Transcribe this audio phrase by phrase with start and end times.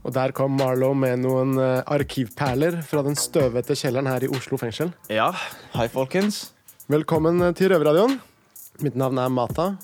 [0.00, 4.56] Og der kom Marlow med noen eh, arkivperler fra den støvete kjelleren her i Oslo
[4.60, 4.94] fengsel.
[5.12, 5.28] Ja,
[5.76, 6.46] hei folkens.
[6.90, 8.16] Velkommen eh, til Røverradioen.
[8.80, 9.74] Mitt navn er Mata.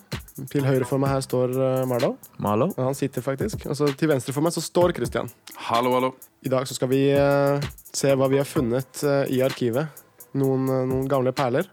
[0.53, 1.53] Til høyre for meg her står
[1.89, 2.11] Marlo
[2.45, 2.73] Marlow.
[2.77, 3.63] Og Han sitter faktisk.
[3.69, 5.29] Og så til venstre for meg så står Christian.
[5.69, 6.11] Hallo, hallo.
[6.45, 7.65] I dag så skal vi eh,
[7.97, 10.03] se hva vi har funnet eh, i arkivet.
[10.37, 11.69] Noen, eh, noen gamle perler.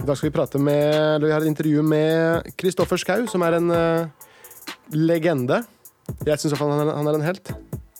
[0.00, 3.44] I dag skal vi prate med eller Vi har et intervju med Kristoffer Schau, som
[3.46, 4.28] er en eh,
[4.96, 5.62] legende.
[6.28, 7.52] Jeg syns han, han er en helt.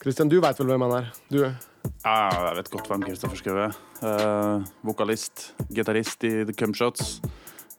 [0.05, 1.07] Christian, du veit vel hvem han er?
[1.33, 3.71] Du, Ja, jeg vet godt hvem Kristoffer Schou er.
[4.05, 7.15] Eh, vokalist, gitarist i The Cumshots.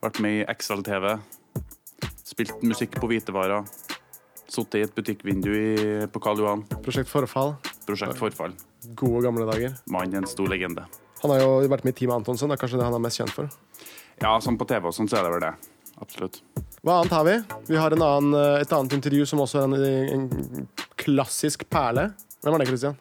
[0.03, 1.12] Vært med i XL-TV.
[2.27, 3.62] Spilt musikk på hvitevarer.
[4.51, 5.69] Sittet i et butikkvindu i,
[6.11, 6.65] på Karl Johan.
[6.83, 7.55] Prosjekt Forfall.
[7.87, 8.59] Prosjekt Forfall.
[8.98, 9.79] Gode, gamle dager.
[9.95, 10.89] Mann, en stor legende.
[11.23, 12.51] Han har jo vært med i Team Antonsen.
[12.51, 13.55] Det er kanskje det han er mest kjent for.
[14.19, 15.55] Ja, sånn på TV og sånn, så er det vel det.
[16.03, 16.43] Absolutt.
[16.83, 17.39] Hva annet har vi?
[17.70, 20.69] Vi har en annen, eh, et annet intervju som også er en, en
[21.06, 22.10] klassisk perle.
[22.42, 22.98] Hvem er det, Christian?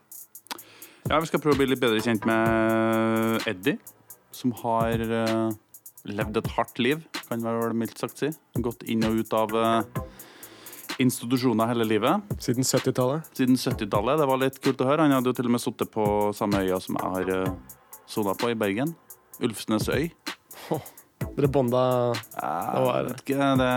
[1.05, 3.77] Ja, vi skal prøve å bli litt bedre kjent med Eddie,
[4.33, 5.49] som har eh,
[6.09, 8.31] levd et hardt liv, kan vi vel mildt sagt si.
[8.61, 10.01] Gått inn og ut av eh,
[11.01, 12.35] institusjoner hele livet.
[12.41, 13.29] Siden 70-tallet.
[13.37, 14.21] Siden 70-tallet.
[14.21, 15.05] Det var litt kult å høre.
[15.05, 18.35] Han hadde jo til og med sittet på samme øya som jeg har uh, sona
[18.37, 18.95] på, i Bergen.
[19.43, 20.09] Ulfsnes øy.
[21.35, 21.81] Dere bonda
[22.13, 23.69] Jeg, var- vet ikke, det,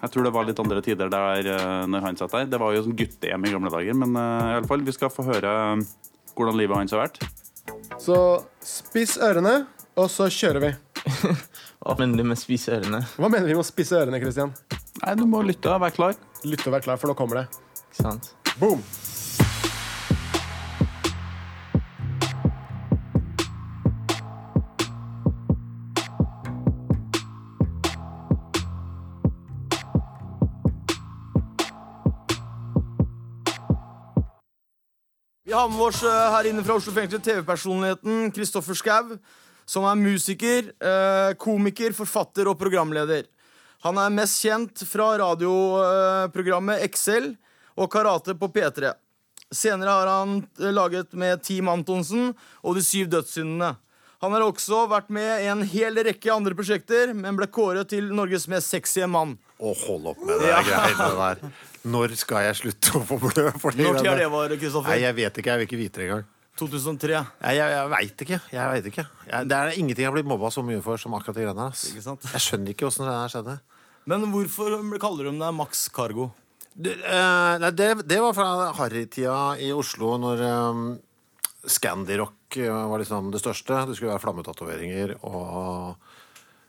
[0.00, 2.46] jeg tror det var litt andre tider der uh, når han satt der.
[2.54, 5.12] Det var jo sånn guttehjem i gamle dager, men uh, i alle fall, vi skal
[5.12, 5.84] få høre um,
[6.38, 7.20] hvordan livet hans har vært.
[8.00, 8.16] Så
[8.64, 9.64] spiss ørene,
[10.00, 10.72] og så kjører vi.
[11.84, 13.02] Hva mener du med spise ørene?
[13.18, 14.54] Hva mener vi med å spisse ørene, Christian?
[15.02, 16.16] Nei, du må lytte og være klar.
[16.44, 17.46] Lytte og være klar, for nå kommer det.
[17.90, 18.32] Ikke sant?
[18.60, 18.80] Boom!
[35.54, 39.12] Vi har med oss eh, her inne fra Oslo fengsel TV-personligheten Kristoffer Schou,
[39.70, 43.28] som er musiker, eh, komiker, forfatter og programleder.
[43.86, 47.36] Han er mest kjent fra radioprogrammet Excel
[47.78, 48.90] og Karate på P3.
[49.54, 53.76] Senere har han eh, laget med Team Antonsen og De syv dødssyndene.
[54.26, 58.10] Han har også vært med i en hel rekke andre prosjekter, men ble kåret til
[58.10, 59.38] Norges mest sexy mann.
[59.62, 61.46] Å, hold opp med det greiene der.
[61.84, 63.50] Når skal jeg slutte å få blø
[63.80, 64.96] Når tid er det var, Nei, Kristoffer?
[65.02, 65.50] jeg vet ikke.
[65.52, 66.30] Jeg vil ikke vite det engang.
[66.60, 67.20] 2003.
[67.42, 68.38] Nei, jeg, jeg veit ikke.
[68.54, 69.04] Jeg vet ikke.
[69.26, 71.66] Jeg, det er ingenting jeg har blitt mobba så mye for som akkurat de greiene
[71.66, 71.74] her.
[71.74, 71.88] ass.
[72.04, 72.28] Sant?
[72.30, 73.56] Jeg skjønner ikke åssen det her skjedde.
[74.10, 76.30] Men hvorfor kaller de deg Max Cargo?
[76.74, 78.48] Det, eh, nei, det, det var fra
[78.80, 80.84] harrytida i Oslo, når um,
[81.70, 83.84] Scandirock eh, var liksom det største.
[83.88, 85.96] Det skulle være flammetatoveringer og,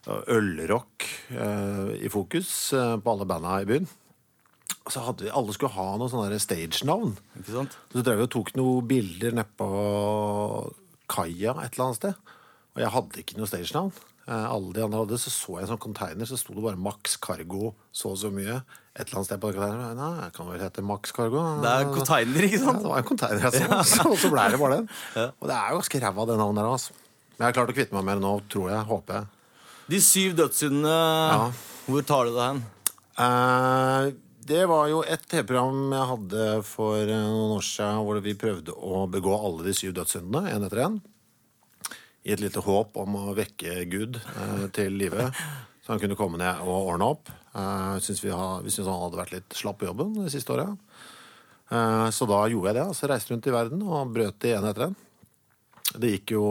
[0.08, 3.90] og ølrock eh, i fokus eh, på alle banda i byen.
[4.85, 7.16] Og så hadde vi, Alle skulle ha noe sånn stage-navn.
[7.47, 9.69] Så drev vi og tok noen bilder nedpå
[11.09, 12.34] kaia et eller annet sted.
[12.75, 13.94] Og jeg hadde ikke noe stage-navn.
[14.25, 16.79] Eh, alle de andre hadde, Så så jeg en sånn container, så sto det bare
[16.81, 18.59] Max Cargo så og så mye.
[18.96, 19.97] Et eller annet sted på containeren.
[20.00, 21.41] Nei, jeg kan vel hete Max Cargo.
[21.62, 22.81] Det er container, ikke Ja, sant?
[22.81, 24.90] det var en container jeg så, så, så ble det bare den.
[25.41, 26.72] Og det er jo ganske ræva, det navnet der.
[26.78, 26.94] Altså.
[27.35, 28.85] Men jeg har klart å kvitte meg med det nå, tror jeg.
[28.91, 29.31] Håper jeg.
[29.94, 31.52] De syv dødssyndene,
[31.85, 32.63] hvor tar du det hen?
[33.22, 34.07] Eh,
[34.46, 38.76] det var jo et TV-program jeg hadde for eh, noen år siden hvor vi prøvde
[38.78, 41.00] å begå alle de syv dødssyndene, én etter én.
[42.26, 45.32] I et lite håp om å vekke Gud eh, til live,
[45.82, 47.34] så han kunne komme ned og ordne opp.
[47.58, 50.78] Eh, synes vi, vi syntes han hadde vært litt slapp på jobben det siste året.
[51.74, 52.86] Eh, så da gjorde jeg det.
[52.86, 54.98] altså Reiste rundt i verden og brøt de en etter en.
[55.94, 56.46] Det gikk jo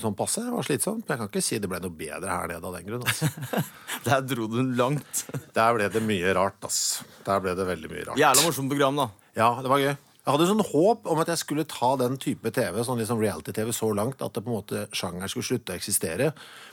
[0.00, 0.44] sånn passe.
[0.46, 1.02] Det var slitsomt.
[1.04, 3.02] Men jeg kan ikke si det ble noe bedre her nede av den grunn.
[3.02, 3.28] Altså.
[4.06, 5.24] Der dro du langt.
[5.56, 7.02] Der ble det mye rart, ass.
[7.26, 8.22] Der ble det veldig mye rart.
[8.22, 9.10] Jævla morsomt program, da.
[9.36, 9.92] Ja, det var gøy.
[10.22, 13.72] Jeg hadde sånn håp om at jeg skulle ta den type TV, sånn liksom reality-TV,
[13.74, 16.28] så langt at det på en måte sjangeren skulle slutte å eksistere.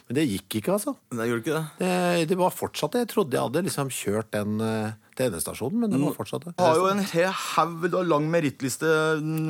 [0.06, 0.94] Men det gikk ikke, altså.
[1.10, 1.64] Det, gjorde ikke det?
[1.80, 3.08] Det, det var fortsatt det.
[3.08, 6.54] Jeg trodde jeg hadde liksom kjørt den eh, til endestasjonen, men det var fortsatt det.
[6.56, 8.88] Du har jo en hel haug du har lang merittliste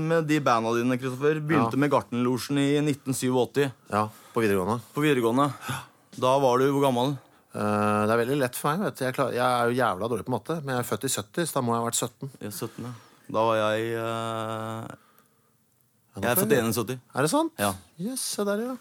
[0.10, 0.98] med de banda dine.
[0.98, 1.81] Kristoffer Begynte Ja.
[1.86, 4.80] med Gartnerlosjen i 1987 Ja, på videregående.
[4.95, 5.51] på videregående.
[6.19, 7.18] Da var du hvor gammel?
[7.54, 8.89] Uh, det er veldig lett for meg.
[8.89, 9.00] vet.
[9.06, 11.45] Jeg, klar, jeg er jo jævla dårlig på matte, men jeg er født i 70,
[11.50, 12.31] så da må jeg ha vært 17.
[12.42, 12.92] Jeg er 17, ja.
[13.30, 14.98] Da var jeg uh...
[16.19, 17.00] Jeg er født i 71.
[17.16, 17.54] Er det sant?
[17.62, 17.71] Ja.
[18.01, 18.75] Yes, se der, ja.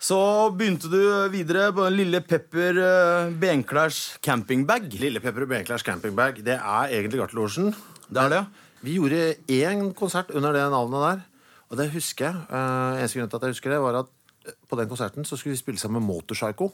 [0.00, 0.16] Så
[0.56, 4.86] begynte du videre på den lille Pepper uh, Benklærs campingbag.
[4.96, 6.40] Lille Pepper og campingbag.
[6.40, 7.74] Det er egentlig Gartelosjen.
[8.08, 8.46] Det er det?
[8.80, 11.20] Vi gjorde én konsert under det navnet der.
[11.68, 12.34] Og det husker jeg.
[12.48, 14.08] Uh, eneste grunn til at jeg husker det, var at
[14.46, 16.70] eh, på den konserten så skulle vi spille sammen med Motorpsycho.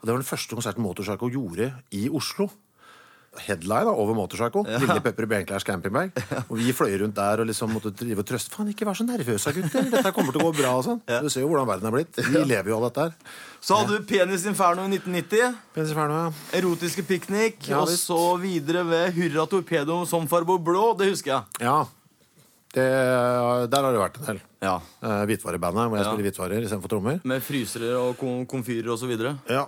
[0.00, 2.48] Og det var den første konserten Motorpsycho gjorde i Oslo.
[3.38, 4.64] Headline da, over Motorpsycho.
[4.66, 6.10] Lille Pepper Benklers campingberg.
[6.48, 8.50] Og vi fløy rundt der og liksom måtte drive og trøste.
[8.54, 9.86] Faen, ikke vær så nervøse, gutter.
[9.92, 10.72] Dette kommer til å gå bra.
[10.80, 10.98] og sånn.
[11.06, 12.18] Du ser jo hvordan verden er blitt.
[12.26, 13.38] Vi lever jo av dette her.
[13.62, 15.56] Så hadde du Penis Inferno i 1990.
[15.76, 16.58] Penis Inferno, ja.
[16.58, 17.62] Erotiske piknik.
[17.70, 20.90] Ja, og så videre ved Hurra Torpedo som farbo blå.
[20.98, 21.64] Det husker jeg.
[21.70, 21.78] Ja.
[22.70, 22.86] Det,
[23.70, 24.40] der har det vært en del.
[24.62, 24.76] Ja.
[25.02, 26.10] Uh, Hvitvarebandet, hvor jeg Ja.
[26.12, 27.20] spiller hvitvarer istedenfor trommer.
[27.26, 29.38] Med frysere og kom komfyrer og så videre.
[29.50, 29.64] Ja.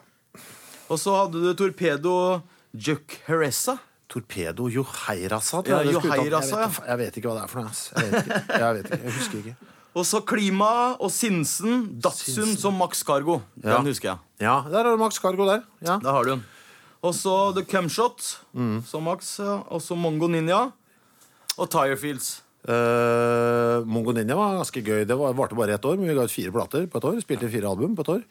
[0.93, 2.43] Og så hadde du Torpedo
[2.75, 3.79] Juk Heresa.
[4.09, 5.63] Torpedo Joheirasa.
[5.65, 6.05] tror Ja, jeg det.
[6.05, 7.77] Joheirasa, jeg, vet, jeg vet ikke hva det er for noe.
[7.97, 8.41] Jeg vet ikke.
[8.63, 9.03] Jeg, vet ikke.
[9.05, 9.55] jeg husker ikke.
[9.95, 10.69] Og så Klima
[11.01, 11.83] og Sinsen.
[12.01, 13.41] Datsun som Max Cargo.
[13.63, 13.77] Ja.
[13.79, 14.19] Den husker jeg.
[14.45, 15.63] Ja, der har du Max Cargo der.
[15.85, 15.99] Ja.
[16.03, 16.45] Der har du den.
[17.03, 18.21] Og så The Cumshot
[18.55, 18.83] Mm.
[18.87, 19.39] som Max.
[19.41, 20.71] Og så Mongo Ninja.
[21.59, 22.43] Og Tirefields.
[22.69, 25.05] Uh, Mongo Ninja var ganske gøy.
[25.09, 27.21] Det var, varte bare ett år, men vi ga ut fire plater på et år.
[27.25, 28.23] Spilte fire album på et år.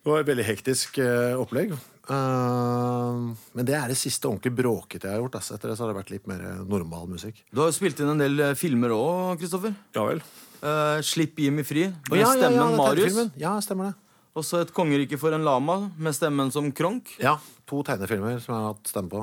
[0.00, 1.74] Det var et veldig hektisk eh, opplegg.
[2.10, 5.36] Uh, men det er det siste ordentlig bråkete jeg har gjort.
[5.38, 5.56] Altså.
[5.56, 7.42] Etter det så har det vært litt mer eh, normal musikk.
[7.52, 9.74] Du har jo spilt inn en del filmer òg, Kristoffer.
[9.94, 10.22] Ja vel.
[10.60, 13.20] Uh, Slipp Jimmy fri med ja, ja, ja, stemmen det ja, Marius.
[13.40, 13.94] Ja, stemmer det.
[14.36, 17.12] Og så Et kongerike for en lama med stemmen som Kronk.
[17.20, 17.36] Ja,
[17.68, 19.22] To tegnefilmer som jeg har hatt stemme på.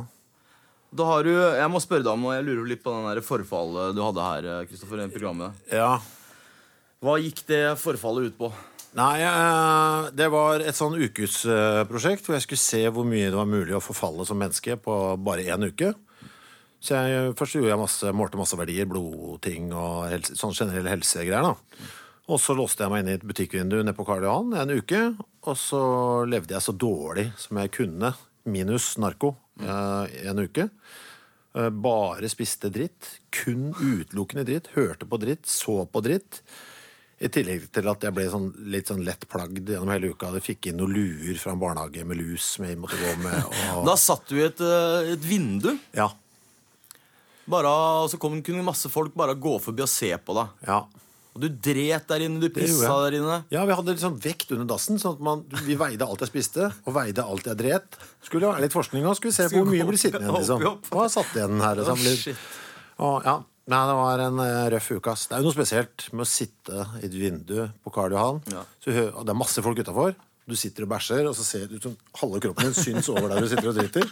[0.97, 2.37] Da har du, Jeg må spørre deg om noe.
[2.37, 4.49] Jeg lurer litt på den forfallet du hadde her.
[4.69, 5.67] Kristoffer, i programmet.
[5.73, 5.97] Ja,
[7.03, 8.53] Hva gikk det forfallet ut på?
[8.97, 13.49] Nei, eh, det var et sånn ukesprosjekt hvor jeg skulle se hvor mye det var
[13.49, 15.91] mulig å forfalle som menneske på bare én uke.
[16.81, 21.45] Så jeg, først gjorde jeg masse, målte masse verdier, blodting og helse, sånn generelle helsegreier.
[21.45, 21.89] da.
[22.27, 25.01] Og så låste jeg meg inn i et butikkvindu nede på Karl Johan en uke.
[25.47, 25.81] Og så
[26.27, 28.11] levde jeg så dårlig som jeg kunne,
[28.49, 30.67] minus narko, eh, en uke.
[31.55, 33.13] Eh, Bare spiste dritt.
[33.31, 34.69] Kun utelukkende dritt.
[34.75, 36.41] Hørte på dritt, så på dritt.
[37.17, 40.29] I tillegg til at jeg ble sånn, litt sånn lett plagd gjennom hele uka.
[40.37, 43.39] Jeg fikk inn noen luer fra en barnehage med lus som jeg måtte gå med.
[43.73, 46.11] Og, Da satt du i et, eh, et vindu, ja,
[47.47, 47.71] bare,
[48.03, 50.55] og så kom, kunne masse folk bare gå forbi og se på deg.
[50.69, 50.83] ja.
[51.37, 53.35] Og du dret der inne, du pissa der inne.
[53.53, 56.71] ja, vi hadde sånn vekt under dassen, sånn at man, vi veide alt jeg spiste,
[56.81, 57.97] og veide alt jeg dret.
[58.25, 60.39] Skulle være litt forskning nå, skulle vi se på hvor mye blir sittende igjen.
[60.41, 60.89] liksom.
[60.89, 61.77] Hva satt igjen her?
[61.77, 62.01] Liksom.
[62.01, 62.47] Å, shit.
[62.97, 63.35] Og, ja.
[63.67, 65.11] Nei, det var en eh, røff uke.
[65.11, 65.25] ass.
[65.27, 68.39] Det er jo noe spesielt med å sitte i et vindu på Karl Johan.
[68.53, 68.61] Ja.
[68.83, 70.15] Så hø- og det er masse folk utafor.
[70.47, 73.27] Du sitter og bæsjer, og så ser du ut som halve kroppen din syns over
[73.27, 74.05] der du sitter og driter.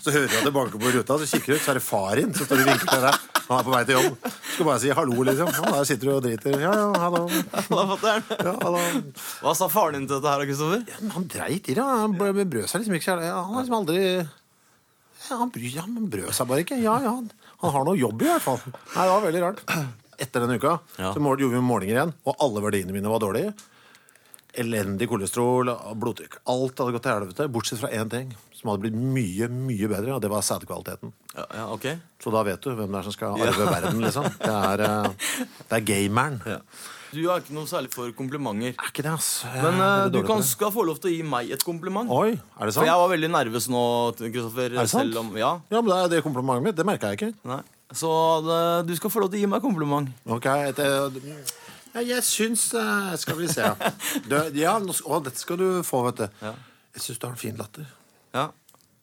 [0.00, 1.84] Så hører du at det banker på ruta, så kikker du ut, så er det
[1.84, 3.18] far din som står og vinker til deg.
[3.50, 4.16] Han er på vei til jobb.
[4.24, 5.50] Du skal bare si hallo, liksom.
[5.52, 6.56] Ja, der sitter du og driter.
[6.64, 7.26] Ja, ja, hallo.
[7.68, 8.24] Hva fatter'n?
[8.40, 8.80] Ja, hallo.
[9.44, 10.86] Hva sa faren din til dette her, Kristoffer?
[11.02, 11.84] Men han dreit i det.
[11.84, 13.10] Han brød, brød seg liksom ikke.
[13.12, 14.00] så- Ja, han har liksom aldri
[15.28, 16.80] ja, han, bry, ja, han brød seg bare ikke.
[16.82, 17.28] Ja, ja, han,
[17.62, 18.60] han har noe jobb i hvert fall.
[18.66, 19.62] Nei, det var veldig rart.
[20.22, 21.12] Etter denne uka Ja.
[21.14, 23.54] så gjorde vi målinger igjen, og alle verdiene mine var dårlige.
[24.52, 26.40] Elendig kolesterol, blodtrykk.
[26.52, 28.32] Alt hadde gått til helvete, bortsett fra én ting
[28.62, 31.12] som hadde blitt mye, mye bedre, og det var sædkvaliteten.
[31.34, 31.96] Ja, ja, okay.
[32.22, 34.28] Så da vet du hvem det er som skal arve verden, liksom.
[34.38, 36.42] Det er, eh, det er gameren.
[36.46, 36.60] ja.
[37.12, 38.72] Du er ikke noe særlig for komplimenter.
[38.72, 39.42] Er ikke det, ass.
[39.52, 42.08] Men uh, det du kan, skal få lov til å gi meg et kompliment.
[42.08, 42.80] Oi, er det sant?
[42.80, 43.82] For jeg var veldig nervøs nå,
[44.16, 44.72] Kristoffer.
[44.78, 45.18] det sant?
[45.20, 46.78] Om, ja, Ja, men det er det komplimentet mitt.
[46.78, 47.34] Det merka jeg ikke.
[47.52, 47.60] nei.
[47.92, 48.08] Så
[48.46, 50.08] det, du skal få lov til å gi meg kompliment.
[50.24, 51.52] Ok, et, eh,
[51.94, 53.68] ja, jeg syns eh, Skal vi se.
[54.28, 56.26] Du, ja, nå, sk- å, dette skal du få, vet du.
[56.46, 56.54] Ja.
[56.96, 57.86] Jeg syns du har en fin latter.
[58.36, 58.48] Ja,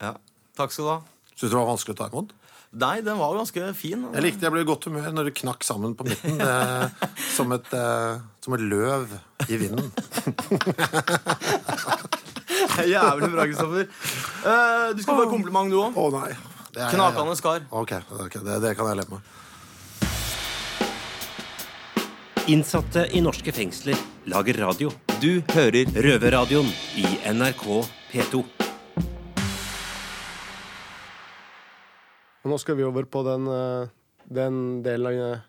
[0.01, 0.13] ja.
[0.59, 0.99] Takk skal du ha.
[1.35, 2.35] Syns du det var vanskelig å ta imot?
[2.79, 4.03] Nei, den var ganske fin.
[4.13, 6.37] Jeg likte jeg ble i godt humør når du knakk sammen på midten.
[6.37, 9.15] Det, som, et, eh, som et løv
[9.49, 9.89] i vinden.
[12.89, 13.87] Jævlig bra, Kristoffer.
[14.45, 15.97] Eh, du skal få et kompliment, du òg.
[15.97, 16.29] Å nei.
[16.73, 17.65] Det er- Knakende skar.
[17.73, 19.21] Ok, ok, det, det kan jeg leve med.
[22.49, 24.89] Innsatte i norske fengsler lager radio.
[25.21, 26.65] Du hører Røverradioen
[26.97, 27.65] i NRK
[28.09, 28.39] P2.
[32.41, 33.93] Og nå skal vi over på den, eh,
[34.25, 35.45] den delen av eh,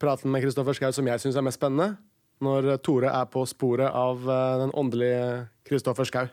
[0.00, 1.98] praten med Kristoffer Schau som jeg syns er mest spennende.
[2.40, 6.26] Når Tore er på sporet av eh, den åndelige Kristoffer Schau.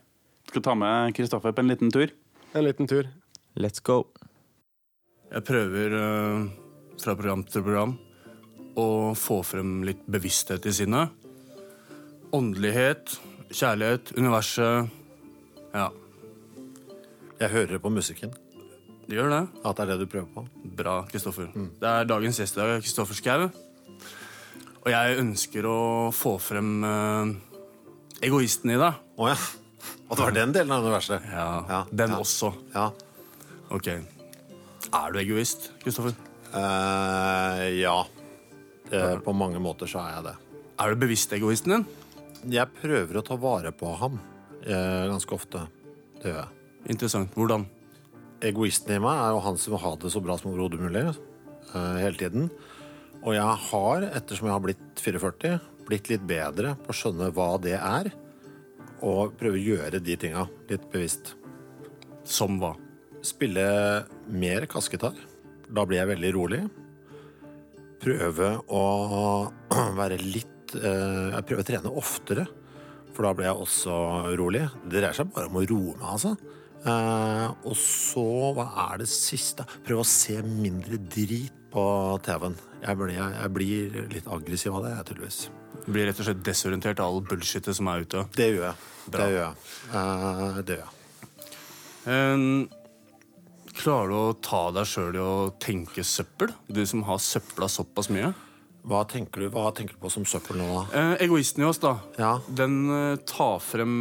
[0.48, 2.16] Skal ta med Kristoffer på en liten tur.
[2.56, 3.12] En liten tur.
[3.60, 4.06] Let's go.
[5.36, 6.00] Jeg prøver
[6.96, 7.98] fra program til program
[8.78, 11.10] å få frem litt bevissthet i sinnet.
[12.36, 13.16] Åndelighet,
[13.50, 14.90] kjærlighet, universet.
[15.74, 15.90] Ja,
[17.40, 18.32] Jeg hører det på musikken
[19.08, 19.42] det gjør det.
[19.64, 20.42] at det er det du prøver på.
[20.76, 21.48] Bra, Kristoffer.
[21.54, 23.46] Det er dagens gjest i dag, Kristoffer Schou.
[24.84, 25.78] Og jeg ønsker å
[26.12, 27.32] få frem eh,
[28.28, 29.00] egoisten i deg.
[29.16, 29.38] Å ja.
[30.10, 31.24] At det var den delen av universet.
[31.32, 32.20] Ja, Ja, den ja.
[32.20, 32.52] også.
[32.76, 32.90] Ja.
[33.72, 33.88] Ok.
[33.88, 36.16] Er du egoist, Kristoffer?
[36.52, 37.96] Uh, ja.
[38.92, 40.36] Eh, på mange måter så er jeg det.
[40.78, 41.88] Er du bevisst egoisten din?
[42.54, 44.20] Jeg prøver å ta vare på ham
[44.64, 45.66] eh, ganske ofte.
[46.22, 46.54] Det gjør jeg.
[46.94, 47.34] Interessant.
[47.36, 47.68] Hvordan?
[48.46, 51.04] egoisten i meg er jo han som vil ha det så bra som overhodet mulig
[51.08, 52.50] eh, hele tiden.
[53.24, 57.50] Og jeg har, ettersom jeg har blitt 44, blitt litt bedre på å skjønne hva
[57.62, 58.12] det er.
[59.06, 61.36] Og prøve å gjøre de tinga litt bevisst.
[62.28, 62.76] Som hva?
[63.26, 63.68] Spille
[64.30, 65.18] mer kassegitar.
[65.68, 66.62] Da blir jeg veldig rolig.
[68.04, 68.84] Prøve å
[70.00, 72.46] være litt eh, Jeg prøver å trene oftere,
[73.16, 73.98] for da blir jeg også
[74.38, 74.64] rolig.
[74.86, 76.36] Det dreier seg bare om å roe meg, altså.
[76.88, 78.26] Eh, og så,
[78.56, 79.66] hva er det siste?
[79.86, 81.86] Prøve å se mindre drit på
[82.26, 82.58] TV-en.
[82.84, 85.40] Jeg, jeg, jeg blir litt aggressiv av det, jeg, tydeligvis.
[85.88, 88.26] Du blir rett og slett desorientert av all bullshitet som er ute.
[88.38, 88.88] Det gjør jeg.
[89.08, 89.20] Bra.
[89.20, 89.56] Det gjør jeg.
[90.00, 90.94] Eh, det gjør jeg.
[92.14, 92.87] Eh,
[93.78, 96.52] klarer du å ta deg sjøl i å tenke søppel?
[96.68, 98.34] Du som har søpla såpass mye.
[98.88, 100.84] Hva tenker du, hva tenker du på som søppel nå, da?
[100.96, 101.98] Eh, egoisten i oss, da.
[102.20, 102.38] Ja.
[102.48, 103.96] Den eh, tar frem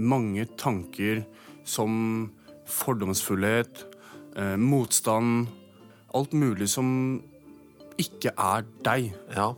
[0.00, 1.24] mange tanker
[1.68, 2.30] som
[2.70, 3.84] fordomsfullhet,
[4.36, 5.56] eh, motstand
[6.10, 6.88] Alt mulig som
[8.00, 9.12] ikke er deg.
[9.30, 9.52] Ja.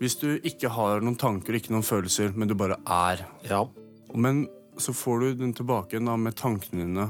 [0.00, 3.26] Hvis du ikke har noen tanker, ikke noen følelser, men du bare er.
[3.44, 3.66] Ja.
[4.14, 4.46] Men
[4.78, 7.06] så får du den tilbake da, med tankene dine.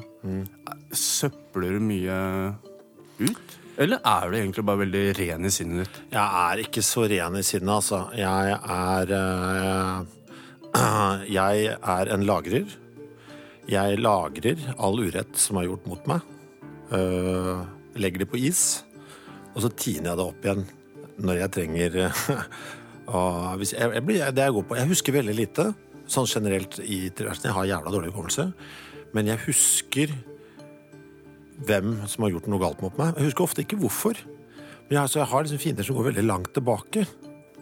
[0.97, 2.19] Søpler du mye
[3.21, 3.57] ut?
[3.79, 5.99] Eller er du egentlig bare veldig ren i sinnet ditt?
[6.11, 8.01] Jeg er ikke så ren i sinnet, altså.
[8.19, 10.01] Jeg er øh,
[11.39, 12.75] Jeg er en lagrer.
[13.69, 16.35] Jeg lagrer all urett som er gjort mot meg.
[16.89, 17.55] Eh,
[18.01, 18.83] legger det på is,
[19.53, 20.67] og så tiner jeg det opp igjen
[21.19, 21.97] når jeg trenger
[23.19, 25.65] og hvis jeg, jeg, blir, det jeg går på Jeg husker veldig lite,
[26.12, 27.49] sånn generelt i tilværelsen.
[27.50, 28.49] Jeg har jævla dårlig hukommelse.
[29.17, 30.12] Men jeg husker
[31.69, 33.17] hvem som har gjort noe galt mot meg.
[33.17, 34.21] Jeg husker ofte ikke hvorfor.
[34.88, 37.05] Men jeg, altså, jeg har liksom fiender som går veldig langt tilbake.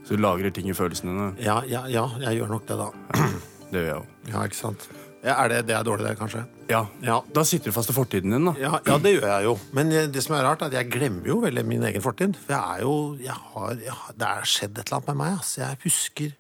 [0.06, 1.30] Så du lagrer ting i følelsene dine?
[1.42, 2.92] Ja, ja, ja jeg gjør nok det, da.
[3.66, 4.10] Det gjør jeg òg.
[4.30, 4.84] Ja, ikke sant?
[5.26, 6.44] Ja, er det, det er dårlig, det, kanskje?
[6.70, 6.84] Ja.
[7.02, 7.16] Ja.
[7.34, 8.52] Da sitter du fast i fortiden din, da.
[8.62, 9.56] Ja, ja, det gjør jeg jo.
[9.74, 12.38] Men eh, det som er rart, er at jeg glemmer jo veldig min egen fortid.
[12.44, 15.34] For jeg er jo jeg har, jeg Det er skjedd et eller annet med meg.
[15.40, 15.56] Altså.
[15.64, 16.36] Jeg husker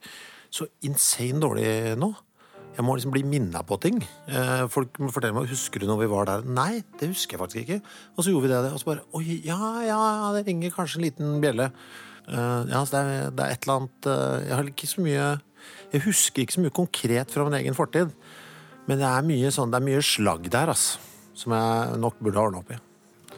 [0.56, 1.68] så insane dårlig
[2.00, 2.12] nå.
[2.76, 4.02] Jeg må liksom bli minna på ting.
[4.28, 6.42] Eh, folk må fortelle meg husker du når vi var der.
[6.44, 7.78] Nei, det husker jeg faktisk ikke.
[8.16, 10.00] Og så gjorde vi det, og så bare Oi, ja, ja,
[10.36, 11.70] det ringer kanskje en liten bjelle.
[12.28, 15.02] Eh, ja, så det er, det er et eller annet eh, Jeg har ikke så
[15.04, 15.26] mye
[15.94, 18.12] Jeg husker ikke så mye konkret fra min egen fortid.
[18.90, 21.00] Men det er mye sånn, det er mye slagg der, altså.
[21.36, 22.78] Som jeg nok burde ordne opp i.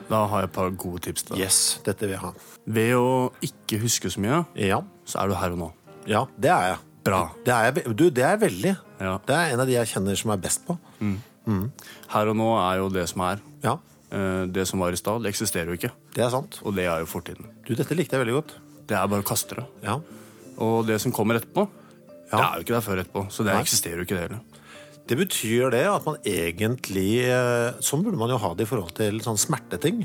[0.08, 1.28] Da har jeg et par gode tips.
[1.28, 1.38] Da.
[1.38, 2.32] Yes, dette vil jeg ha.
[2.66, 3.06] Ved å
[3.44, 5.70] ikke huske så mye, Ja, så er du her og nå.
[6.08, 6.84] ja det er jeg.
[7.08, 7.20] Bra.
[7.46, 8.74] Det er jeg, du, det er jeg veldig.
[9.00, 9.14] Ja.
[9.26, 10.76] Det er en av de jeg kjenner som er best på.
[12.12, 13.44] Her og nå er jo det som er.
[13.64, 15.90] Ja, Eh, Det som var i stad, det eksisterer jo ikke.
[16.16, 16.62] det er sant.
[16.64, 17.44] Og det er jo fortiden.
[17.66, 18.54] Du, dette likte jeg veldig godt.
[18.88, 19.64] Det er bare å kaste det.
[19.84, 19.98] Ja.
[20.64, 21.66] Og det som kommer etterpå,
[22.30, 23.26] det er jo ikke der før etterpå.
[23.28, 23.60] Så det Nei.
[23.60, 24.40] eksisterer jo ikke det heller.
[25.12, 28.94] Det betyr det at man egentlig eh, Sånn burde man jo ha det i forhold
[28.96, 30.00] til sånn smerteting.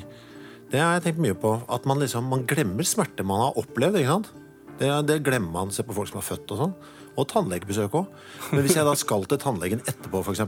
[0.69, 1.55] Det har jeg tenkt mye på.
[1.71, 4.01] At man liksom man glemmer smerte man har opplevd.
[4.03, 4.33] ikke sant?
[4.79, 5.73] Det, det glemmer man.
[5.73, 6.73] Se på folk som er født og sånn.
[7.13, 8.09] Og tannlegebesøk òg.
[8.53, 10.41] Men hvis jeg da skal til tannlegen etterpå, f.eks.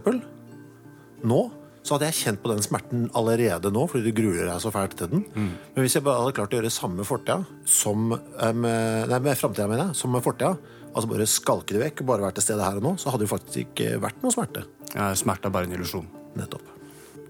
[1.25, 1.39] Nå,
[1.85, 4.95] så hadde jeg kjent på den smerten allerede nå, fordi du gruer deg så fælt
[4.97, 5.25] til den.
[5.35, 9.37] Men hvis jeg bare hadde klart å gjøre samme fortida som eh, med, nei, med
[9.37, 10.55] framtida, mener jeg, som med fortida,
[10.95, 13.29] altså bare skalke det vekk bare vært til stede her og nå, så hadde det
[13.29, 14.65] jo faktisk ikke vært noe smerte.
[14.95, 16.09] Ja, smerte er bare en illusjon.
[16.39, 16.73] Nettopp.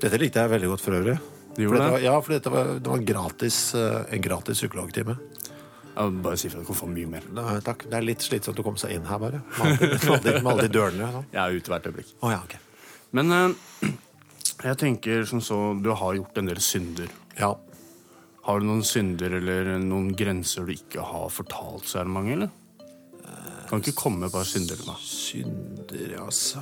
[0.02, 1.18] Dette likte jeg veldig godt for øvrig.
[1.56, 1.92] Du For dette det?
[1.98, 5.18] var, ja, for dette var, det var gratis, eh, en gratis psykologtime.
[5.96, 7.28] Bare si at du kan få mye mer.
[7.36, 7.86] Nei, takk.
[7.90, 9.44] Det er litt slitsomt å komme seg inn her, bare.
[9.60, 11.12] Med alle, med alle, de dørene.
[11.14, 11.30] Sånn.
[11.32, 12.12] Jeg er ute hvert øyeblikk.
[12.20, 12.60] Oh, ja, okay.
[13.16, 13.94] Men eh,
[14.66, 17.16] jeg tenker som så, du har gjort en del synder.
[17.40, 17.54] Ja.
[18.46, 22.36] Har du noen synder eller noen grenser du ikke har fortalt så er det mange,
[22.38, 22.54] eller?
[23.66, 25.02] Kan ikke komme bare synder til meg.
[25.02, 26.62] Synder, altså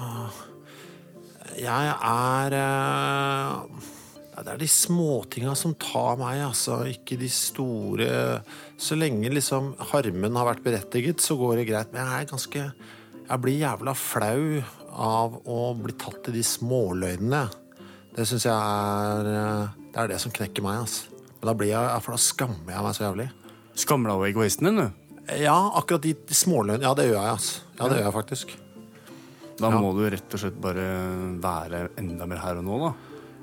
[1.59, 3.89] Jeg er eh,
[4.35, 6.81] ja, Det er de småtinga som tar meg, altså.
[6.89, 8.41] Ikke de store
[8.81, 11.93] Så lenge liksom harmen har vært berettiget, så går det greit.
[11.93, 12.63] Men jeg er ganske
[13.29, 14.63] Jeg blir jævla flau
[14.93, 17.45] av å bli tatt i de småløgnene.
[18.13, 21.09] Det syns jeg er eh, Det er det som knekker meg, altså.
[21.39, 23.29] Men da blir jeg, for da skammer jeg meg så jævlig.
[23.75, 24.99] Skammer deg over egoisten din, du.
[25.39, 26.83] Ja, akkurat de, småløgnene.
[26.85, 27.63] Ja, det gjør jeg, altså.
[27.79, 28.53] Ja, det gjør jeg faktisk.
[29.59, 29.79] Da Ja.
[29.79, 30.85] må du rett og slett bare
[31.41, 32.93] være enda mer her og nå, da.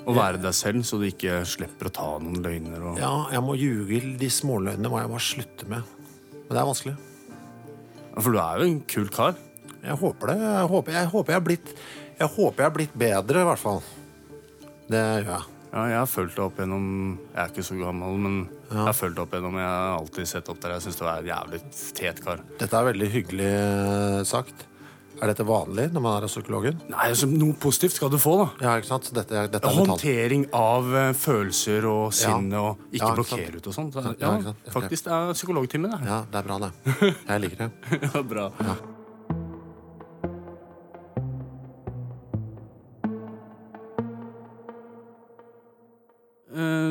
[0.09, 2.83] Og være deg selv, så du ikke slipper å ta noen løgner.
[2.89, 2.99] Og...
[3.01, 4.01] Ja, jeg må ljuge.
[4.21, 5.95] De småløgnene må jeg bare slutte med.
[6.33, 6.97] Men det er vanskelig.
[8.17, 9.39] For du er jo en kul kar.
[9.81, 10.39] Jeg håper det.
[10.43, 11.73] Jeg håper jeg, håper jeg, har, blitt,
[12.19, 13.83] jeg håper jeg har blitt bedre, i hvert fall.
[14.91, 15.57] Det gjør jeg.
[15.71, 16.87] Ja, jeg har fulgt deg opp gjennom
[17.31, 18.39] Jeg er ikke så gammel, men
[18.73, 20.75] jeg har fulgt deg opp gjennom Jeg har alltid sett opp der.
[20.75, 22.43] Jeg syns du er en jævlig fet kar.
[22.59, 24.67] Dette er veldig hyggelig eh, sagt.
[25.21, 26.79] Er dette vanlig når man er hos psykologen?
[26.89, 28.47] Nei, altså, Noe positivt skal du få, da.
[28.65, 29.11] Ja, ikke sant?
[29.17, 29.77] Dette, dette er.
[29.77, 33.91] Håndtering av uh, følelser og sinne og ikke Ja, blokkere ut og sånn.
[33.93, 36.01] Så, Ja, Ja, faktisk, det er psykologtime, det.
[36.09, 36.73] Ja, det er bra, det.
[37.35, 38.01] Jeg liker det.
[38.09, 38.49] Ja, bra.
[38.65, 38.79] Ja.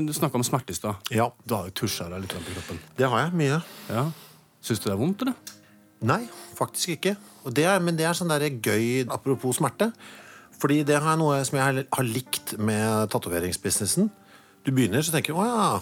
[0.07, 0.95] Du snakka om smerte i stad.
[1.11, 2.79] Ja, Du har jo tusja deg litt på kroppen.
[2.97, 3.33] det har jeg.
[3.35, 3.59] Mye.
[3.89, 4.05] Ja.
[4.63, 5.35] Syns du det er vondt, eller?
[6.01, 6.21] Nei,
[6.55, 7.15] faktisk ikke.
[7.51, 9.91] Det er, men det er sånn der gøy apropos smerte.
[10.59, 14.09] Fordi det er noe som jeg har- likt med tatoveringsbusinessen.
[14.63, 15.81] Du begynner, så tenker du å ja,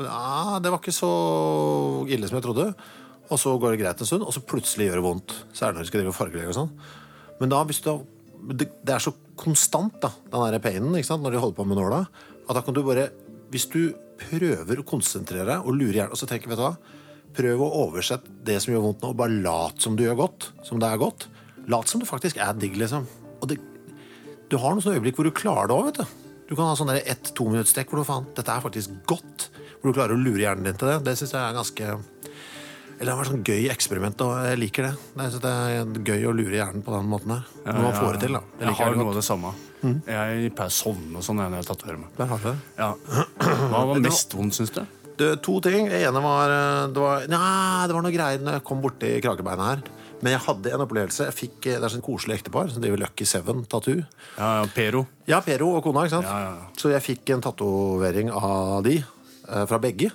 [0.00, 2.74] ja, det var ikke så ille som jeg trodde.
[3.30, 5.32] Og så går det greit en stund, og så plutselig gjør det vondt.
[5.54, 6.72] Særlig når du skal drive fargelegge og sånn.
[7.40, 8.06] Men da, hvis du
[8.52, 12.06] det, er så konstant, da, den der painen, når de holder på med nåla,
[12.48, 13.10] at da kan du bare
[13.52, 16.76] Hvis du prøver å konsentrere deg og lure hjernen, og så tenker vet du hva
[17.36, 20.50] Prøv å oversette det som gjør vondt nå, og bare lat som du gjør godt.
[20.66, 21.28] Som det er godt.
[21.72, 23.06] Lat som det faktisk er digg, liksom.
[23.40, 23.58] Og det,
[24.52, 26.18] du har noen sånne øyeblikk hvor du klarer det òg, vet du.
[26.50, 29.46] Du kan ha sånn der ett-to minuttsstekk hvor du faen Dette er faktisk godt.
[29.80, 30.98] Hvor du klarer å lure hjernen din til det.
[31.06, 34.90] Det syns jeg er ganske Eller det har vært sånn gøy eksperiment, og jeg liker
[34.90, 34.92] det.
[35.16, 37.46] Jeg synes det er gøy å lure hjernen på den måten her.
[37.64, 38.42] Når man får det til, da.
[38.58, 39.54] Det Jeg har noe av det samme.
[39.82, 42.12] Jeg pleier å sovne og sånn når jeg tatoverer meg.
[42.20, 42.58] Der har du det.
[42.78, 42.90] Ja.
[43.72, 44.84] Hva var mest vondt, syns du?
[45.18, 45.88] Det, to ting.
[45.92, 49.12] Det ene var eh, Det var, nei, det var noe greier når jeg kom borti
[49.24, 49.82] krakebeinet her.
[50.22, 51.26] Men jeg hadde en opplevelse.
[51.28, 54.04] Jeg fikk, eh, det er sånn koselig ektepar som driver Lucky Seven Tattoo.
[54.38, 55.04] Ja, ja, Pero.
[55.28, 56.30] Ja, Pero og kona, ikke sant?
[56.30, 56.74] Ja, ja.
[56.78, 60.12] Så jeg fikk en tatovering av de, eh, fra begge.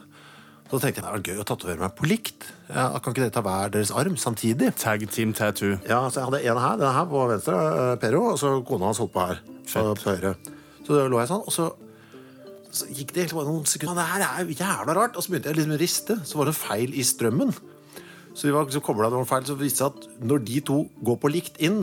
[0.67, 2.47] Så tenkte jeg det var gøy å tatovere meg på likt.
[2.67, 4.73] Ja, kan ikke dere ta hver deres arm samtidig?
[4.75, 5.77] Tag Team Tattoo.
[5.87, 7.59] Ja, så jeg hadde en her, denne her på venstre,
[8.01, 9.39] Pero, og så kona hans holdt på her.
[9.67, 10.03] Fett.
[10.03, 10.33] på høyre.
[10.87, 11.69] Så lå jeg sånn, og så,
[12.77, 13.97] så gikk det bare noen sekunder.
[13.99, 15.17] Det her er jo jævla rart.
[15.17, 16.19] Og så begynte jeg liksom å riste.
[16.27, 17.55] Så var det en feil i strømmen.
[18.37, 20.59] Så vi var så koblet, det var feil, så viste det seg at når de
[20.61, 21.79] to går på likt inn,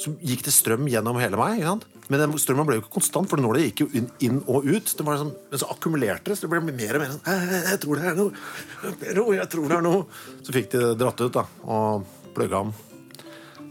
[0.00, 1.60] så gikk det strøm gjennom hele meg.
[1.60, 1.86] Ikke sant?
[2.10, 4.90] Men den strømmen ble jo ikke konstant, for nåla gikk jo inn, inn og ut.
[4.98, 7.56] Det var sånn, men så akkumulerte det, så det ble mer og mer sånn «Eh,
[7.70, 9.34] Jeg tror det er noe.
[9.38, 10.04] Jeg tror det er noe.
[10.42, 12.72] Så fikk de det dratt ut da, og plugga om.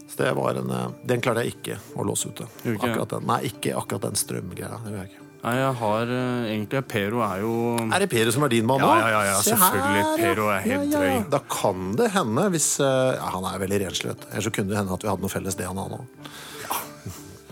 [0.07, 2.47] Så det var en, eh, Den klarte jeg ikke å låse ute.
[2.79, 4.79] Akkurat den, nei, ikke akkurat den strømgreia.
[4.85, 5.25] Det gjør jeg ikke.
[5.39, 7.51] Nei, jeg har eh, egentlig Pero er jo
[7.85, 8.89] Er det Pero som er din mann nå?
[8.91, 10.01] Ja, ja, ja, ja, selvfølgelig.
[10.03, 10.17] her.
[10.19, 10.99] Pero er helt ja, ja.
[10.99, 11.29] drøy.
[11.31, 14.29] Da kan det hende, hvis ja, Han er veldig renslig, vet du.
[14.33, 16.01] Ellers så kunne det hende at vi hadde noe felles det han har nå.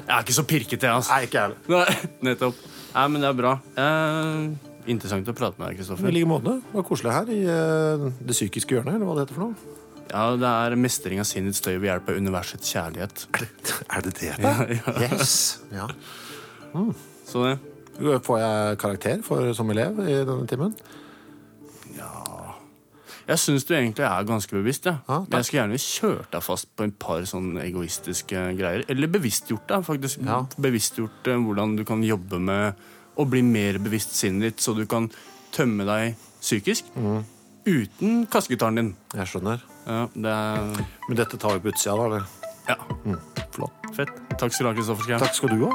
[0.07, 1.15] Jeg er ikke så pirkete, jeg, altså.
[1.15, 2.03] Nei, ikke jeg heller.
[2.27, 2.59] Nettopp.
[2.93, 3.53] Nei, men det er bra.
[3.83, 4.43] Eh,
[4.93, 6.13] interessant å prate med deg, I Kristoffer.
[6.15, 6.53] like måte.
[6.63, 9.75] Det var koselig her i uh, det psykiske hjørnet, eller hva det heter for noe.
[10.07, 13.25] Ja, det er mestring av sinnets støy ved hjelp av universets kjærlighet.
[13.91, 14.35] Er det det?
[14.39, 14.53] da?
[15.03, 15.35] Yes.
[15.75, 15.89] Ja.
[17.27, 17.57] Så det
[17.97, 20.73] Får jeg karakter for, som elev i denne timen?
[21.97, 22.11] Ja
[23.27, 24.85] Jeg syns du egentlig er ganske bevisst.
[24.87, 24.99] Ja.
[25.07, 28.85] Ja, Men jeg skulle gjerne kjørt deg fast på en par sånne egoistiske greier.
[28.87, 29.83] Eller bevisstgjort deg.
[29.87, 30.21] faktisk.
[30.23, 30.43] Ja.
[30.63, 32.85] Bevisstgjort eh, hvordan du kan jobbe med
[33.17, 35.09] å bli mer bevisst sinnet ditt, så du kan
[35.51, 37.23] tømme deg psykisk Mm.
[37.67, 38.95] uten kassegitaren din.
[39.15, 39.59] Jeg skjønner.
[39.87, 42.05] Ja, det er Men dette tar vi på utsida, da?
[42.05, 42.23] eller?
[42.69, 42.75] ja,
[43.51, 43.73] Flott.
[43.95, 44.09] fett.
[44.37, 45.19] Takk skal du ha, Kristoffer Schou.
[45.19, 45.73] Takk skal du ha.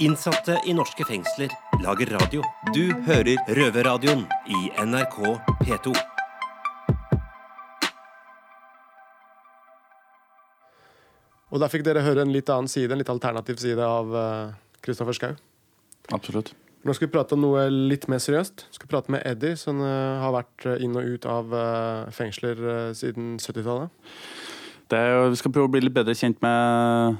[0.00, 1.52] Innsatte i norske fengsler
[1.84, 2.42] lager radio.
[2.76, 5.18] Du hører Røverradioen i NRK
[5.64, 5.92] P2.
[11.50, 14.12] Og der fikk dere høre en litt annen side, en litt alternativ side av
[14.84, 15.32] Kristoffer Schou.
[16.14, 16.52] Absolutt.
[16.86, 18.62] Nå skal vi prate om noe litt mer seriøst.
[18.70, 22.06] Vi skal prate med Eddie, som eh, har vært eh, inn og ut av eh,
[22.16, 23.90] fengsler eh, siden 70-tallet.
[24.88, 27.18] Det er, jo- vi skal prøve å bli litt bedre kjent med,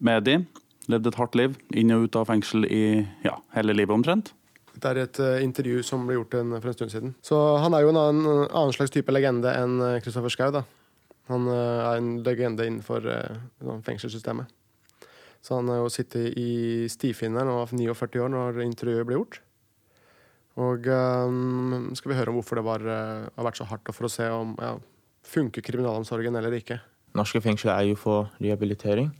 [0.00, 0.46] med Eddie.
[0.90, 1.56] Levd et hardt liv.
[1.78, 2.84] Inn og ut av fengsel i
[3.22, 4.32] ja, hele livet omtrent.
[4.72, 7.14] Det er et uh, intervju som ble gjort en, for en stund siden.
[7.22, 10.48] Så han er jo en annen, annen slags type legende enn eh, Kristoffer Schou.
[10.54, 10.64] da.
[11.30, 14.50] Han uh, er en legende innenfor eh, sånn fengselssystemet.
[15.42, 19.40] Så han har jo sittet i stifinneren og var 49 år når intervjuet ble gjort.
[20.60, 23.96] Og um, skal vi høre om hvorfor det var, eh, har vært så hardt, og
[23.96, 24.74] for å se om ja,
[25.24, 26.78] funker kriminalomsorgen eller ikke.
[27.16, 29.10] Norske fengsler er jo for rehabilitering.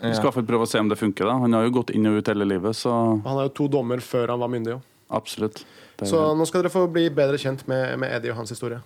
[0.00, 1.24] Vi skal i hvert fall prøve å se om det funker.
[1.28, 1.38] da.
[1.38, 2.90] Han har jo gått inn og ut hele livet, så
[3.22, 4.72] Han har jo to dommer før han var myndig.
[4.78, 4.80] jo.
[5.10, 5.64] absolutt.
[5.96, 8.50] Det er- Så nå skal dere få bli bedre kjent med, med Eddie og hans
[8.50, 8.80] historie.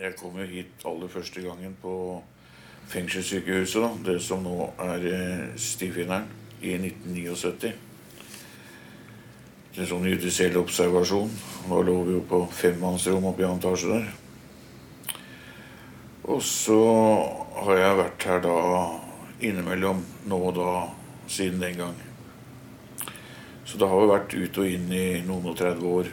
[0.00, 2.22] Jeg kom jo hit aller første gangen på
[2.88, 6.24] fengselssykehuset, da, det som nå er eh, stifinneren,
[6.62, 7.72] i 1979.
[9.74, 11.30] Det en sånn judisiell observasjon.
[11.68, 14.08] Da lå vi jo på femmannsrom oppe i andre etasje der.
[16.30, 16.78] Og så
[17.64, 18.56] har jeg vært her da
[19.42, 20.72] innimellom nå og da
[21.30, 21.96] siden den gang.
[23.64, 26.10] Så det har jo vært ut og inn i noen og 30 år.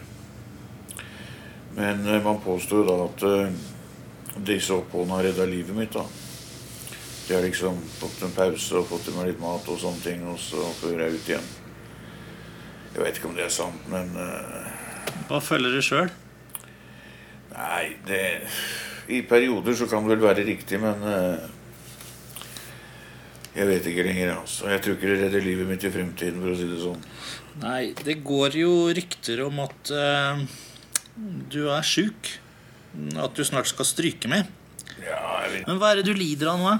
[1.77, 3.59] Men eh, man påstår da at eh,
[4.47, 5.93] disse oppholdene har redda livet mitt.
[5.93, 6.05] da.
[7.27, 10.25] Jeg har liksom fått en pause og fått i meg litt mat og sånne ting,
[10.29, 11.49] og så fører jeg ut igjen.
[12.93, 16.09] Jeg vet ikke om det er sant, men eh, Hva føler du sjøl?
[17.51, 18.21] Nei, det
[19.07, 21.45] I perioder så kan det vel være riktig, men eh,
[23.57, 24.67] Jeg vet ikke lenger, altså.
[24.69, 27.05] Jeg tror ikke det redder livet mitt i fremtiden, for å si det sånn.
[27.63, 30.43] Nei, det går jo rykter om at uh,
[31.49, 32.35] du er sjuk.
[33.17, 34.45] At du snart skal stryke med.
[35.01, 35.17] Ja,
[35.47, 35.65] jeg vet.
[35.65, 36.75] Men hva er det du lider av nå?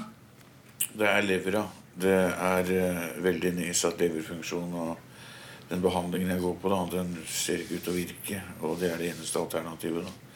[1.02, 1.64] Det er levra.
[1.98, 4.78] Det er uh, veldig nedsatt leverfunksjon.
[4.78, 8.46] Og den behandlingen jeg går på, da, den ser ikke ut til å virke.
[8.62, 10.06] Og det er det eneste alternativet.
[10.06, 10.27] da.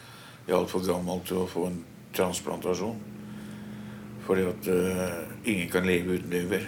[0.52, 1.78] Jeg er altfor gammel til å få en
[2.12, 2.98] transplantasjon.
[4.26, 6.66] Fordi at uh, ingen kan leve uten lever.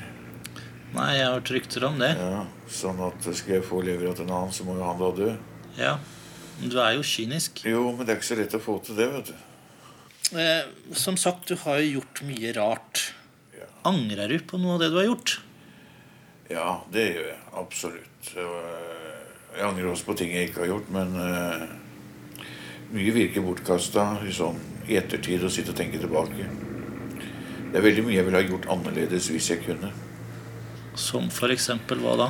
[0.93, 2.13] Nei, jeg har rykter om det.
[2.15, 5.09] Ja, sånn at skal jeg få levera til en annen, så må jo han da
[5.17, 5.33] dø.
[5.75, 5.97] Ja.
[6.61, 7.63] Men Du er jo kynisk.
[7.67, 10.39] Jo, men det er ikke så lett å få til det, vet du.
[10.39, 10.63] Eh,
[10.95, 13.03] som sagt, du har jo gjort mye rart.
[13.83, 15.35] Angrer du på noe av det du har gjort?
[16.47, 17.39] Ja, det gjør jeg.
[17.65, 18.31] Absolutt.
[18.37, 19.09] Eh,
[19.53, 21.65] Jeg angrer også på ting jeg ikke har gjort, men eh,
[22.93, 26.45] mye virker bortkasta i sånn i ettertid å sitte og tenke tilbake.
[27.71, 29.89] Det er veldig mye jeg ville ha gjort annerledes hvis jeg kunne.
[30.99, 32.27] Som eksempel hva da?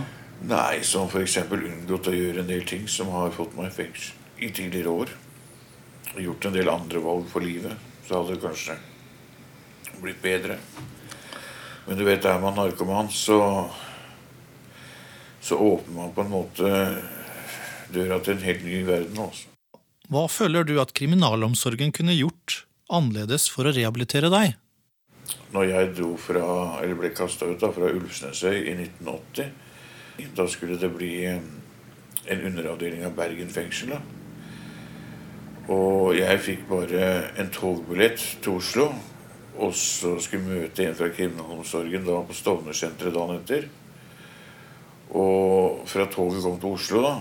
[0.48, 1.38] Nei, som f.eks.
[1.52, 5.14] unngått å gjøre en del ting som har fått meg i fengsel i tidligere år.
[6.24, 7.76] Gjort en del andre valg for livet.
[8.08, 8.78] Så hadde det kanskje
[10.02, 10.58] blitt bedre.
[11.88, 13.40] Men du vet, er man narkoman, så
[15.44, 16.70] så åpner man på en måte
[17.92, 19.18] døra til en helt ny verden.
[19.20, 19.53] altså.
[20.12, 24.58] Hva føler du at kriminalomsorgen kunne gjort annerledes for å rehabilitere deg?
[25.54, 26.48] Når jeg fra,
[27.00, 29.54] ble kasta ut da, fra Ulvsnesøy i 1980,
[30.36, 31.40] da skulle det bli eh,
[32.26, 33.96] en underavdeling av Bergen fengsel.
[35.72, 38.90] Og jeg fikk bare en togbillett til Oslo.
[39.54, 43.68] Og så skulle møte en fra kriminalomsorgen da på Stovner-senteret dagen etter.
[45.14, 47.14] Og fra toget kom til Oslo, da,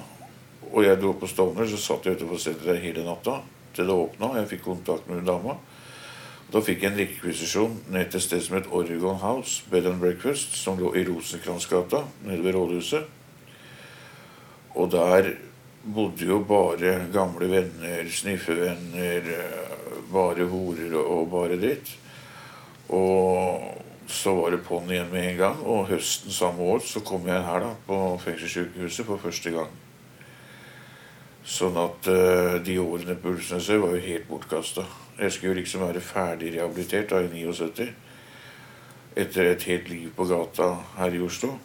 [0.73, 3.41] og jeg dro på Stovner, så satt jeg utenfor senteret hele natta
[3.77, 4.33] til det åpna.
[4.41, 5.57] Jeg fikk kontakt med hun dama.
[6.53, 10.01] Da fikk jeg en rekvisisjon ned til et sted som het Oregon House Bed and
[10.01, 13.07] Breakfast, som lå i Rosenkransgata nede ved rådhuset.
[14.77, 15.31] Og der
[15.83, 19.31] bodde jo bare gamle venner, sniffevenner,
[20.13, 21.97] bare horer og bare dritt.
[22.89, 23.81] Og
[24.13, 25.63] så var det på'n igjen med en gang.
[25.65, 29.82] Og høsten samme år så kom jeg her da på fengselssykehuset for første gang.
[31.43, 34.85] Sånn at uh, de årene på Ulvsnesøy var jo helt bortkasta.
[35.19, 37.89] Jeg skulle jo liksom være ferdig rehabilitert da i 79.
[39.19, 41.57] Etter et helt liv på gata her i Oslo.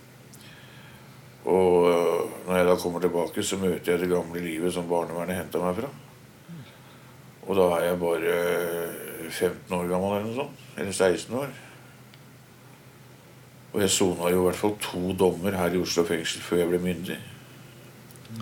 [1.48, 5.44] Og uh, når jeg da kommer tilbake, så møter jeg det gamle livet som barnevernet
[5.44, 5.94] henta meg fra.
[7.48, 10.66] Og da er jeg bare øh, 15 år gammel eller noe sånt.
[10.78, 11.54] Eller 16 år.
[13.74, 16.72] Og jeg sona jo i hvert fall to dommer her i Oslo fengsel før jeg
[16.74, 17.18] ble myndig.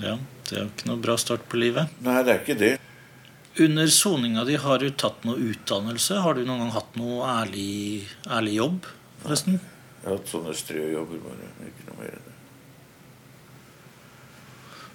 [0.02, 1.90] Ja, Det er jo ikke noe bra start på livet.
[2.06, 2.74] Nei, det er ikke det.
[3.66, 6.18] Under soninga di, har du tatt noe utdannelse?
[6.22, 8.90] Har du noen gang hatt noe ærlig, ærlig jobb,
[9.24, 9.62] forresten?
[10.02, 11.48] Jeg har hatt sånne strøjobber bare.
[11.70, 12.34] Ikke noe mer enn det.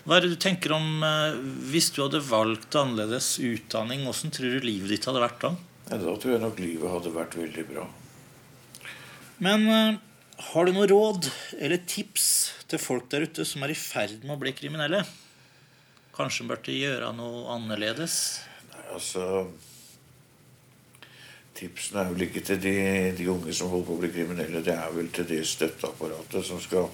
[0.04, 1.40] Hva er det du tenker om eh,
[1.72, 4.04] hvis du hadde valgt annerledes utdanning?
[4.06, 5.50] Hvordan tror du livet ditt hadde vært da?
[5.90, 7.88] Ja, da tror jeg nok livet hadde vært veldig bra.
[9.44, 9.98] Men eh,
[10.40, 12.28] har du noe råd eller tips
[12.70, 15.02] til folk der ute som er i ferd med å bli kriminelle?
[16.16, 18.14] Kanskje burde gjøre noe annerledes?
[18.72, 19.26] Nei, altså
[21.60, 22.74] Tipsene er vel ikke til de,
[23.18, 24.62] de unge som holder på å bli kriminelle.
[24.64, 26.86] Det er vel til det støtteapparatet som skal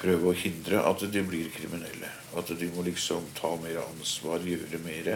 [0.00, 2.08] prøve å hindre at de blir kriminelle.
[2.38, 5.10] At de må liksom ta mer ansvar, gjøre mer.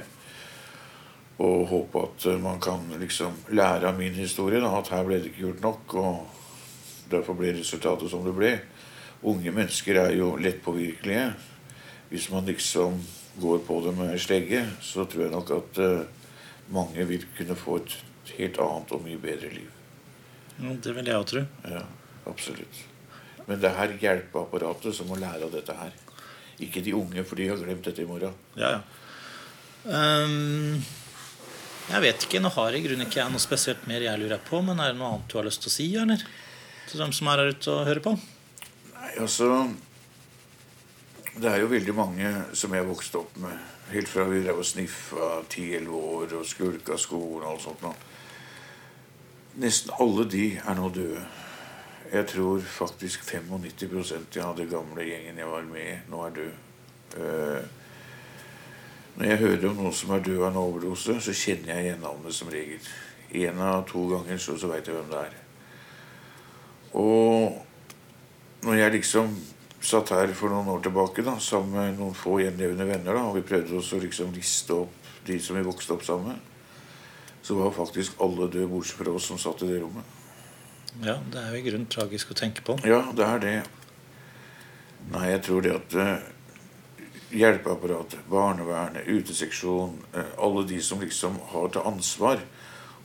[1.40, 4.60] Og håpe at man kan liksom lære av min historie.
[4.60, 5.96] Da, at her ble det ikke gjort nok.
[6.02, 6.49] Og
[7.10, 8.52] derfor ble resultatet som det ble.
[9.26, 11.26] Unge mennesker er jo lettpåvirkelige.
[12.10, 13.00] Hvis man liksom
[13.40, 16.06] går på det med slegge, så tror jeg nok at eh,
[16.74, 17.98] mange vil kunne få et
[18.38, 19.68] helt annet og mye bedre liv.
[20.60, 21.44] Ja, det vil jeg òg tro.
[21.70, 21.84] Ja,
[22.28, 22.80] absolutt.
[23.46, 25.94] Men det er hjelpeapparatet som må lære av dette her.
[26.60, 28.34] Ikke de unge, for de har glemt dette i morgen.
[28.60, 28.82] Ja, ja.
[29.80, 30.82] Um,
[31.90, 32.42] jeg vet ikke.
[32.42, 34.60] Nå har i grunnen ikke jeg noe spesielt mer jeg lurer på.
[34.62, 36.22] Men er det noe annet du har lyst til å si, eller?
[36.90, 38.16] Til dem som er her ute og hører på?
[38.96, 39.68] Nei, altså
[41.30, 43.58] Det er jo veldig mange som jeg vokste opp med.
[43.92, 47.82] Helt fra vi drev og sniffa 10-11 år og skulka skolen og alt sånt.
[47.82, 47.92] nå.
[49.62, 51.22] Nesten alle de er nå døde.
[52.10, 56.56] Jeg tror faktisk 95% av den gamle gjengen jeg var med nå er død.
[57.16, 57.62] Eh,
[59.16, 62.02] når jeg hører om noen som er død av en overdose, så kjenner jeg igjen
[62.02, 62.90] navnet som regel.
[63.30, 65.34] én av to ganger, så, så veit jeg hvem det er.
[66.98, 67.58] Og
[68.66, 69.34] når jeg liksom
[69.80, 73.38] satt her for noen år tilbake da, sammen med noen få gjenlevende venner, da, og
[73.38, 76.48] vi prøvde oss å liksom liste opp de som vi vokste opp sammen med,
[77.42, 80.16] så var faktisk alle døde bortsett fra oss som satt i det rommet.
[81.00, 82.76] Ja, det er jo i grunnen tragisk å tenke på.
[82.84, 83.56] Ja, det er det.
[85.10, 86.26] Nei, jeg tror det at eh,
[87.40, 92.42] hjelpeapparatet, barnevernet, uteseksjon, eh, alle de som liksom har til ansvar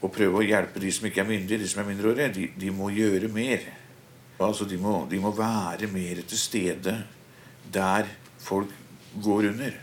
[0.06, 2.72] å prøve å hjelpe de som ikke er myndige, de som er mindreårige, de, de
[2.74, 3.66] må gjøre mer.
[4.40, 6.98] Altså, de må, de må være mer til stede
[7.74, 8.10] der
[8.44, 8.72] folk
[9.24, 9.78] går under,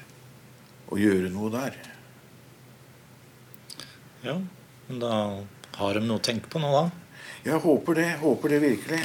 [0.92, 1.78] og gjøre noe der.
[4.22, 4.36] Ja,
[4.88, 5.14] men da
[5.78, 6.84] har de noe å tenke på nå, da.
[7.42, 8.10] Jeg håper det.
[8.20, 9.00] Håper det virkelig.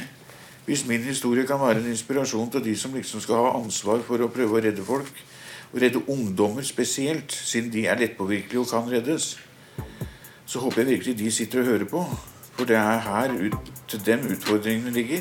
[0.68, 4.20] Hvis min historie kan være en inspirasjon til de som liksom skal ha ansvar for
[4.20, 5.24] å prøve å redde folk,
[5.72, 9.32] og redde ungdommer spesielt, siden de er lettpåvirkelige og kan reddes,
[10.48, 12.04] så håper jeg virkelig de sitter og hører på.
[12.56, 15.20] For det er her ut, til dem utfordringene ligger.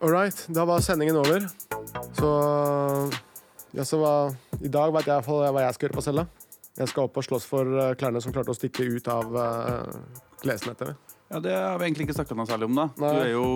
[0.00, 1.48] All right, da var sendingen over.
[2.12, 2.30] Så,
[3.72, 6.06] ja, så var, I dag vet jeg i hvert fall hva jeg skal gjøre på
[6.06, 6.26] cella.
[6.78, 10.24] Jeg skal opp og slåss for eh, klærne som klarte å stikke ut av uh,
[10.42, 10.94] klesnettet.
[11.30, 12.78] Ja, Det har vi egentlig ikke snakka noe særlig om.
[12.78, 13.12] da Nei.
[13.14, 13.46] Du er jo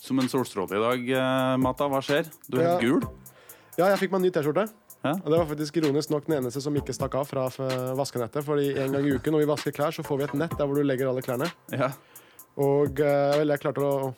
[0.00, 1.88] som en solstråle i dag, eh, Mata.
[1.90, 2.28] Hva skjer?
[2.48, 2.78] Du er Ja.
[2.78, 3.08] helt gul.
[3.78, 4.68] Ja, jeg fikk meg en ny T-skjorte.
[5.04, 5.12] Ja.
[5.12, 7.44] Og det var faktisk ironisk nok den eneste som ikke stakk av fra
[7.94, 8.42] vaskenettet.
[8.44, 10.66] Fordi en gang i uken når vi vasker klær, så får vi et nett der
[10.66, 11.50] hvor du legger alle klærne.
[11.70, 11.92] Ja.
[12.58, 14.14] Og eh, vel, jeg klarte å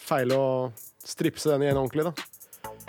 [0.00, 0.72] feile og
[1.04, 2.12] stripse den igjen ordentlig, da.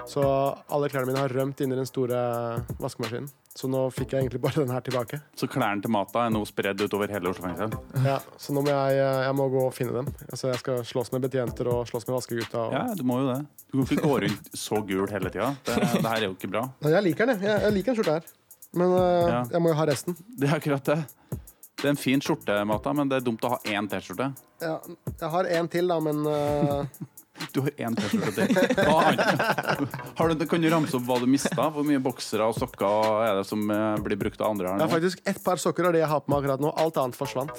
[0.08, 0.24] Så
[0.72, 3.28] alle klærne mine har rømt inn i den store vaskemaskinen.
[3.60, 5.18] Så nå fikk jeg egentlig bare den her tilbake.
[5.36, 7.74] Så klærne til Mata er nå spredd utover hele Oslo fengsel?
[8.06, 10.08] Ja, så nå må jeg, eh, jeg må gå og finne dem.
[10.30, 12.62] Altså, jeg skal slåss med betjenter og slåss med vaskegutta.
[12.70, 12.78] Og...
[12.78, 13.40] Ja, du må jo det.
[13.74, 15.50] Du kan ikke gå rundt så gul hele tida.
[15.68, 16.64] Det, det her er jo ikke bra.
[16.86, 17.60] Nei, Jeg liker den, jeg.
[17.66, 17.76] jeg.
[17.80, 18.32] Liker den skjorta her.
[18.80, 19.44] Men uh, Ja.
[19.58, 20.16] jeg må jo ha resten.
[20.40, 21.00] Det er akkurat det.
[21.80, 24.32] Det er en fin skjorte, Mata, men det er dumt å ha én T-skjorte.
[24.64, 24.78] Ja,
[25.20, 27.06] jeg har en til, da, men eh,
[27.56, 28.74] Du har én T-skjorte til.
[28.78, 29.98] Hva annet?
[30.20, 31.70] Har du, kan du ramse opp hva du mista?
[31.74, 34.86] Hvor mye boksere og sokker er det som eh, blir brukt av andre her nå?
[34.86, 34.96] har nå?
[34.98, 36.74] faktisk ett par sokker er det jeg har på meg akkurat nå.
[36.84, 37.54] Alt annet forsvant.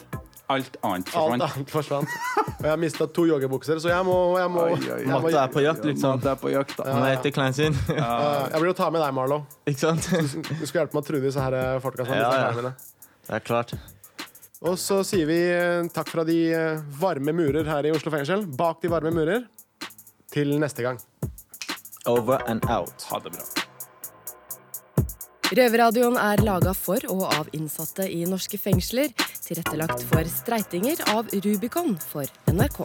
[0.50, 1.44] Alt annet Alt forsvant.
[1.46, 2.14] annet forsvant.
[2.58, 5.52] Og jeg har mista to joggebukser, så jeg må, jeg må, jeg må Matte er
[5.54, 6.16] på jakt, liksom.
[6.18, 6.88] Matte er på jakt, da.
[6.90, 7.76] Han heter Klein sin.
[7.86, 9.40] Jeg blir å ta med deg, Marlo.
[9.70, 10.10] Ikke sant?
[10.10, 12.02] Du skal hjelpe meg å true disse her eh, folka.
[12.04, 12.50] som har Ja, ja.
[12.50, 12.74] klærne mine.
[13.30, 13.76] Det er klart.
[14.60, 16.36] Og så sier vi eh, takk fra de
[17.00, 18.42] varme murer her i Oslo fengsel.
[18.58, 19.46] Bak de varme murer.
[20.30, 21.00] Til neste gang.
[22.06, 23.02] Over and out.
[23.10, 23.48] Ha det bra.
[25.50, 29.10] Røverradioen er laga for og av innsatte i norske fengsler.
[29.42, 32.84] Tilrettelagt for streitinger av Rubicon for NRK.